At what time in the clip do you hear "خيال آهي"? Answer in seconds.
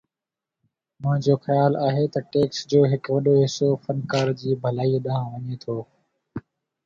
1.45-2.05